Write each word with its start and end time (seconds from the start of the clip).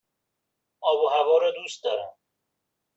آب 0.81 0.99
و 1.03 1.07
هوا 1.09 1.37
را 1.37 1.51
دوست 1.51 1.83
دارم. 1.83 2.17